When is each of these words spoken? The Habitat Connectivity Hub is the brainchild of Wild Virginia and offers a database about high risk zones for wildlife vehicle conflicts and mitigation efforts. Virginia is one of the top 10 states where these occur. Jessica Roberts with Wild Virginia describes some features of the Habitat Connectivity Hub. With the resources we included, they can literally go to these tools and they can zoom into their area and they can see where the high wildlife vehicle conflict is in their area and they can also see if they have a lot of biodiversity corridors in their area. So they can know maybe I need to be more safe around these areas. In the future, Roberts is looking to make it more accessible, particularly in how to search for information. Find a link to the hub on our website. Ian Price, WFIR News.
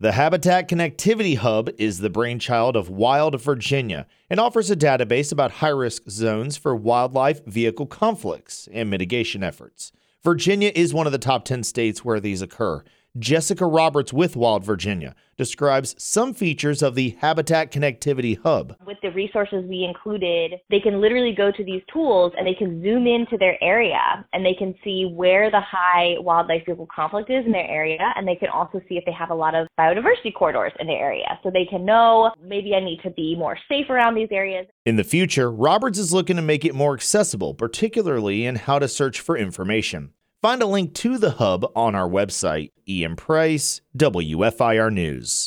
The 0.00 0.12
Habitat 0.12 0.68
Connectivity 0.68 1.36
Hub 1.36 1.70
is 1.76 1.98
the 1.98 2.08
brainchild 2.08 2.76
of 2.76 2.88
Wild 2.88 3.40
Virginia 3.40 4.06
and 4.30 4.38
offers 4.38 4.70
a 4.70 4.76
database 4.76 5.32
about 5.32 5.50
high 5.50 5.70
risk 5.70 6.08
zones 6.08 6.56
for 6.56 6.76
wildlife 6.76 7.44
vehicle 7.46 7.86
conflicts 7.86 8.68
and 8.72 8.90
mitigation 8.90 9.42
efforts. 9.42 9.90
Virginia 10.22 10.70
is 10.72 10.94
one 10.94 11.06
of 11.06 11.12
the 11.12 11.18
top 11.18 11.44
10 11.44 11.64
states 11.64 12.04
where 12.04 12.20
these 12.20 12.42
occur. 12.42 12.84
Jessica 13.18 13.66
Roberts 13.66 14.12
with 14.12 14.36
Wild 14.36 14.64
Virginia 14.64 15.14
describes 15.36 15.94
some 15.98 16.34
features 16.34 16.82
of 16.82 16.94
the 16.94 17.16
Habitat 17.20 17.72
Connectivity 17.72 18.38
Hub. 18.42 18.76
With 18.86 18.98
the 19.02 19.10
resources 19.10 19.64
we 19.68 19.84
included, 19.84 20.60
they 20.68 20.80
can 20.80 21.00
literally 21.00 21.32
go 21.34 21.50
to 21.50 21.64
these 21.64 21.82
tools 21.92 22.32
and 22.36 22.46
they 22.46 22.54
can 22.54 22.82
zoom 22.82 23.06
into 23.06 23.36
their 23.38 23.56
area 23.62 24.00
and 24.32 24.44
they 24.44 24.54
can 24.54 24.74
see 24.84 25.10
where 25.14 25.50
the 25.50 25.60
high 25.60 26.16
wildlife 26.18 26.66
vehicle 26.66 26.88
conflict 26.94 27.30
is 27.30 27.46
in 27.46 27.52
their 27.52 27.68
area 27.68 28.12
and 28.16 28.26
they 28.26 28.34
can 28.34 28.48
also 28.48 28.80
see 28.88 28.96
if 28.96 29.04
they 29.04 29.12
have 29.12 29.30
a 29.30 29.34
lot 29.34 29.54
of 29.54 29.66
biodiversity 29.78 30.34
corridors 30.34 30.72
in 30.78 30.86
their 30.86 30.98
area. 30.98 31.38
So 31.42 31.50
they 31.50 31.66
can 31.68 31.84
know 31.84 32.32
maybe 32.42 32.74
I 32.74 32.80
need 32.80 33.00
to 33.04 33.10
be 33.10 33.36
more 33.36 33.56
safe 33.68 33.88
around 33.90 34.14
these 34.14 34.28
areas. 34.30 34.66
In 34.84 34.96
the 34.96 35.04
future, 35.04 35.50
Roberts 35.50 35.98
is 35.98 36.12
looking 36.12 36.36
to 36.36 36.42
make 36.42 36.64
it 36.64 36.74
more 36.74 36.94
accessible, 36.94 37.54
particularly 37.54 38.44
in 38.44 38.56
how 38.56 38.78
to 38.78 38.88
search 38.88 39.20
for 39.20 39.36
information. 39.36 40.12
Find 40.40 40.62
a 40.62 40.66
link 40.66 40.94
to 40.94 41.18
the 41.18 41.32
hub 41.32 41.66
on 41.74 41.96
our 41.96 42.08
website. 42.08 42.70
Ian 42.88 43.16
Price, 43.16 43.80
WFIR 43.96 44.92
News. 44.92 45.46